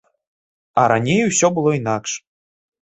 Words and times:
А 0.83 0.87
раней 0.93 1.21
ўсё 1.29 1.47
было 1.59 1.79
інакш. 1.83 2.11